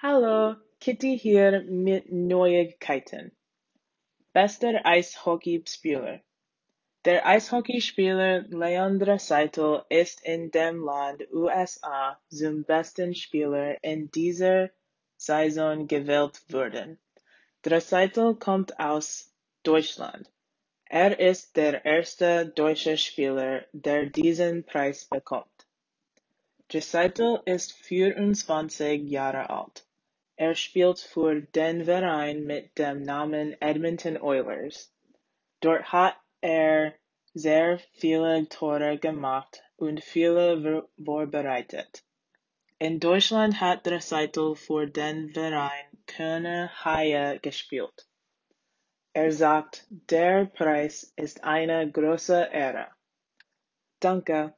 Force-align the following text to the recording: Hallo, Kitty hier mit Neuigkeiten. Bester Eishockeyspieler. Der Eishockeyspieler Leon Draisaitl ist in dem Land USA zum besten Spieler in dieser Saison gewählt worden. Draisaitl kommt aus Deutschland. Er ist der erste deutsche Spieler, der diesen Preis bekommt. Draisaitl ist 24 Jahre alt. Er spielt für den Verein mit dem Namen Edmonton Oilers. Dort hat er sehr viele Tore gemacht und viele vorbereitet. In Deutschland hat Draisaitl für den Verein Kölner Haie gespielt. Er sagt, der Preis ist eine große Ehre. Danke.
Hallo, 0.00 0.54
Kitty 0.78 1.18
hier 1.18 1.62
mit 1.62 2.12
Neuigkeiten. 2.12 3.32
Bester 4.32 4.86
Eishockeyspieler. 4.86 6.20
Der 7.04 7.26
Eishockeyspieler 7.26 8.42
Leon 8.42 9.00
Draisaitl 9.00 9.82
ist 9.88 10.24
in 10.24 10.52
dem 10.52 10.84
Land 10.84 11.24
USA 11.32 12.16
zum 12.28 12.62
besten 12.62 13.12
Spieler 13.16 13.82
in 13.82 14.08
dieser 14.12 14.70
Saison 15.16 15.88
gewählt 15.88 16.42
worden. 16.52 17.00
Draisaitl 17.62 18.36
kommt 18.36 18.78
aus 18.78 19.34
Deutschland. 19.64 20.30
Er 20.84 21.18
ist 21.18 21.56
der 21.56 21.84
erste 21.84 22.46
deutsche 22.46 22.96
Spieler, 22.96 23.64
der 23.72 24.06
diesen 24.06 24.62
Preis 24.62 25.06
bekommt. 25.06 25.66
Draisaitl 26.68 27.42
ist 27.46 27.72
24 27.72 29.02
Jahre 29.02 29.50
alt. 29.50 29.87
Er 30.40 30.54
spielt 30.54 31.00
für 31.00 31.40
den 31.40 31.84
Verein 31.84 32.44
mit 32.44 32.78
dem 32.78 33.02
Namen 33.02 33.60
Edmonton 33.60 34.16
Oilers. 34.16 34.94
Dort 35.58 35.90
hat 35.90 36.16
er 36.40 36.94
sehr 37.34 37.80
viele 37.94 38.48
Tore 38.48 38.98
gemacht 38.98 39.64
und 39.74 40.00
viele 40.00 40.88
vorbereitet. 41.04 42.04
In 42.78 43.00
Deutschland 43.00 43.60
hat 43.60 43.84
Draisaitl 43.84 44.54
für 44.54 44.86
den 44.86 45.30
Verein 45.30 45.86
Kölner 46.06 46.70
Haie 46.84 47.40
gespielt. 47.40 48.06
Er 49.12 49.32
sagt, 49.32 49.88
der 49.90 50.44
Preis 50.44 51.12
ist 51.16 51.42
eine 51.42 51.90
große 51.90 52.48
Ehre. 52.52 52.86
Danke. 53.98 54.54